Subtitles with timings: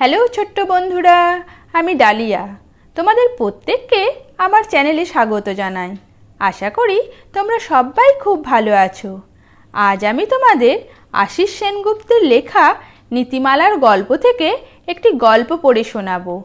[0.00, 1.42] Hello ছোট্ট বন্ধুরা,
[1.72, 2.56] আমি ডালিয়া।
[2.94, 5.96] তোমাদের প্রত্যেককে আমার চ্যানেলে স্বাগত জানাই।
[6.38, 6.98] আশা করি
[7.34, 9.20] তোমরা সবাই খুব ভালো আছো।
[9.72, 10.76] আজ আমি তোমাদের
[11.12, 12.74] আশিস সেনগুপ্তের লেখা
[13.12, 16.42] নীতিমালার গল্প থেকে একটি গল্প পড়ে শোনাবো।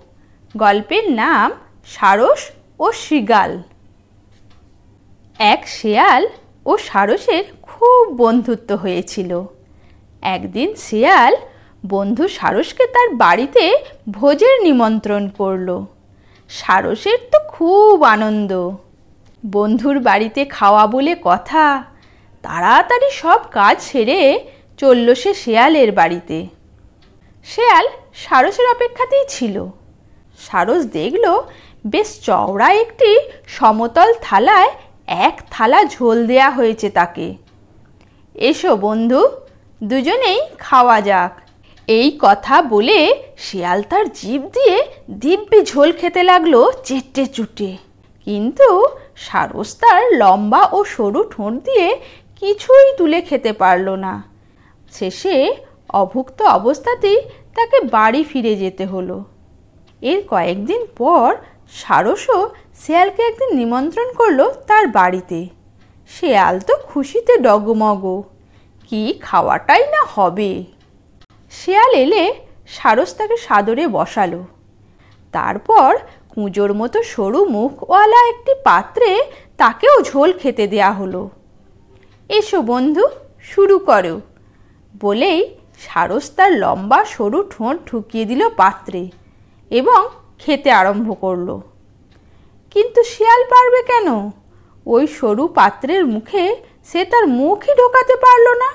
[0.57, 1.51] গল্পের নাম
[1.85, 2.41] সারস
[2.79, 3.63] ও শৃগাল।
[5.39, 6.27] এক শেয়াল
[6.65, 9.43] ও সারসের খুব বন্ধুত্ব হয়েছিল।
[10.21, 11.35] একদিন শেয়াল
[11.87, 13.77] বন্ধু সারসকে তার বাড়িতে
[14.09, 15.85] ভোজের নিমন্ত্রণ করল।
[16.49, 18.71] সারসের তো খুব আনন্দ।
[19.45, 21.83] বন্ধুর বাড়িতে খাওয়া বলে কথা,
[22.41, 24.39] তাড়াতাড়ি সব কাজ সেরে
[24.77, 26.47] চলল সে শেয়ালের বাড়িতে।
[27.45, 29.65] শেয়াল সারসের অপেক্ষাতেই ছিল।
[30.39, 31.25] সারস দেখল
[31.87, 33.17] বেশ চওড়া একটি
[33.47, 34.71] সমতল থালায়
[35.07, 37.35] এক থালা ঝোল দেয়া হয়েছে তাকে।
[38.35, 39.21] এসো বন্ধু,
[39.83, 41.44] দুজনেই খাওয়া যাক।
[41.87, 42.99] এই কথা বলে
[43.37, 44.77] শিয়াল তার জিভ দিয়ে
[45.23, 46.55] দিব্যি ঝোল খেতে লাগল
[46.87, 47.71] চেটে চুটে।
[48.27, 48.69] কিন্তু
[49.15, 51.87] সারস তার লম্বা ও সরু ঠোঁট দিয়ে
[52.41, 54.13] কিছুই তুলে খেতে পারল না।
[54.93, 55.35] শেষে
[56.01, 57.19] অভুক্ত অবস্থাতেই
[57.55, 59.17] তাকে বাড়ি ফিরে যেতে হলো।
[60.01, 61.27] এর কয়েকদিন পর
[61.81, 62.39] সারসও
[62.83, 65.39] শেয়ালকে একদিন নিমন্ত্রণ করল তার বাড়িতে।
[66.09, 68.03] শেয়াল তো খুশিতে ডগমগ,
[68.89, 70.51] কি খাওয়াটাই না হবে?
[71.59, 72.23] শেয়াল এলে
[72.67, 74.41] সারস তাকে সাদরে বসালো।
[75.33, 75.89] তারপর
[76.29, 79.09] কুঁজোর মতো সরু মুখওয়ালা একটি পাত্রে
[79.57, 81.21] তাকেও ঝোল খেতে দেয়া হলো।
[82.29, 83.05] এসো বন্ধু,
[83.41, 84.15] শুরু করো।
[84.99, 85.39] বলেই
[85.79, 89.01] সারস তার লম্বা সরু ঠোঁট ঢুকিয়ে দিল পাত্রে
[89.69, 90.01] এবং
[90.39, 91.49] খেতে আরম্ভ করল।
[92.71, 94.07] কিন্তু শিয়াল পারবে কেন?
[94.85, 96.43] ওই সরু পাত্রের মুখে
[96.83, 98.69] সে তার মুখই ঢোকাতে পারল না।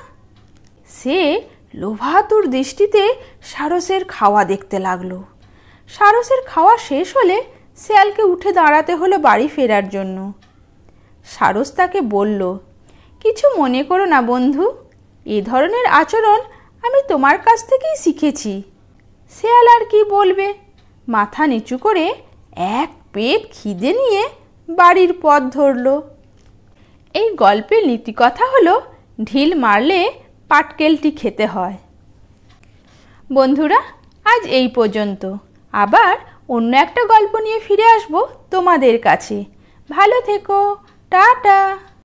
[0.86, 1.18] সে
[1.74, 5.22] লোভাতুর দৃষ্টিতে সারসের খাওয়া দেখতে লাগল।
[5.88, 7.42] সারসের খাওয়া শেষ হলে
[7.76, 10.32] শেয়ালকে উঠে দাঁড়াতে হলো বাড়ি ফেরার জন্য।
[11.24, 12.58] সারস তাকে বলল,
[13.20, 14.72] কিছু মনে করো না বন্ধু,
[15.26, 16.40] এ ধরনের আচরণ
[16.82, 18.62] আমি তোমার কাছ থেকেই শিখেছি।
[19.30, 20.54] শেয়াল আর কি বলবে?
[21.08, 22.14] মাথা নিচু করে
[22.56, 24.28] এক পেট খিদে নিয়ে
[24.68, 26.00] বাড়ির পথ ধরল।
[27.14, 28.80] এই গল্পের নীতিকথা হলো,
[29.24, 30.12] ঢিল মারলে
[30.50, 31.76] পাটকেলটি খেতে হয়।
[33.32, 33.80] বন্ধুরা,
[34.24, 35.22] আজ এই পর্যন্ত।
[35.72, 36.14] আবার
[36.48, 38.14] অন্য একটা গল্প নিয়ে ফিরে আসব
[38.50, 39.44] তোমাদের কাছে।
[39.90, 40.60] ভালো থেকো,
[41.12, 41.60] টাটা।